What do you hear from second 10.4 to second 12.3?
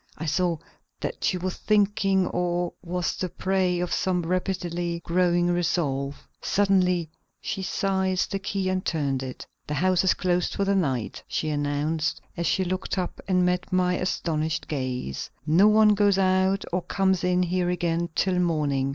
for the night," she announced